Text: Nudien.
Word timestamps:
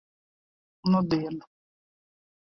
Nudien. 0.89 1.37